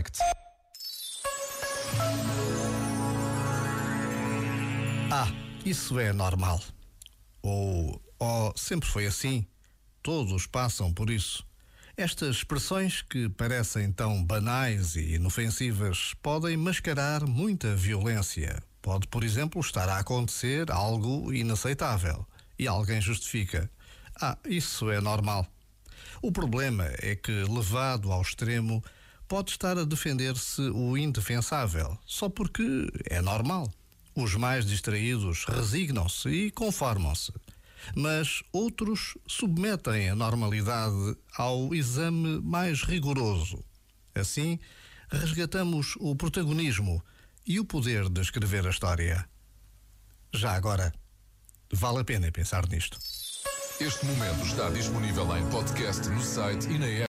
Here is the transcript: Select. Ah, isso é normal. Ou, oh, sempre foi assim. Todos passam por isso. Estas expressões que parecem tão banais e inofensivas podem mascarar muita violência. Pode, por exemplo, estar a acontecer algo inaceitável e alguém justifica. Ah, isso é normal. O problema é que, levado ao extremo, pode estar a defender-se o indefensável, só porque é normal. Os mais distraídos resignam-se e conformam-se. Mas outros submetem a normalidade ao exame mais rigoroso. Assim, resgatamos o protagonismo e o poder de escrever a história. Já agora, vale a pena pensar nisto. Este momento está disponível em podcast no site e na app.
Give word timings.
Select. 0.00 0.18
Ah, 5.12 5.28
isso 5.64 5.98
é 5.98 6.12
normal. 6.12 6.60
Ou, 7.42 8.00
oh, 8.18 8.52
sempre 8.56 8.88
foi 8.88 9.06
assim. 9.06 9.46
Todos 10.02 10.46
passam 10.46 10.92
por 10.92 11.10
isso. 11.10 11.44
Estas 11.96 12.36
expressões 12.36 13.02
que 13.02 13.28
parecem 13.28 13.92
tão 13.92 14.24
banais 14.24 14.96
e 14.96 15.16
inofensivas 15.16 16.14
podem 16.22 16.56
mascarar 16.56 17.26
muita 17.26 17.76
violência. 17.76 18.62
Pode, 18.80 19.06
por 19.08 19.22
exemplo, 19.22 19.60
estar 19.60 19.88
a 19.88 19.98
acontecer 19.98 20.70
algo 20.70 21.32
inaceitável 21.32 22.26
e 22.58 22.66
alguém 22.66 23.00
justifica. 23.00 23.70
Ah, 24.18 24.38
isso 24.46 24.90
é 24.90 25.00
normal. 25.00 25.46
O 26.22 26.32
problema 26.32 26.86
é 26.98 27.14
que, 27.14 27.32
levado 27.44 28.10
ao 28.10 28.22
extremo, 28.22 28.82
pode 29.30 29.52
estar 29.52 29.78
a 29.78 29.84
defender-se 29.84 30.60
o 30.60 30.98
indefensável, 30.98 31.96
só 32.04 32.28
porque 32.28 32.88
é 33.08 33.20
normal. 33.20 33.72
Os 34.12 34.34
mais 34.34 34.66
distraídos 34.66 35.44
resignam-se 35.44 36.28
e 36.28 36.50
conformam-se. 36.50 37.32
Mas 37.94 38.42
outros 38.52 39.16
submetem 39.28 40.10
a 40.10 40.16
normalidade 40.16 41.16
ao 41.38 41.72
exame 41.72 42.40
mais 42.40 42.82
rigoroso. 42.82 43.64
Assim, 44.16 44.58
resgatamos 45.08 45.94
o 46.00 46.16
protagonismo 46.16 47.00
e 47.46 47.60
o 47.60 47.64
poder 47.64 48.08
de 48.08 48.20
escrever 48.20 48.66
a 48.66 48.70
história. 48.70 49.24
Já 50.34 50.54
agora, 50.54 50.92
vale 51.72 52.00
a 52.00 52.04
pena 52.04 52.32
pensar 52.32 52.66
nisto. 52.68 52.98
Este 53.80 54.04
momento 54.06 54.44
está 54.44 54.68
disponível 54.70 55.36
em 55.36 55.48
podcast 55.50 56.08
no 56.08 56.20
site 56.20 56.68
e 56.68 56.78
na 56.80 56.86
app. 56.86 56.98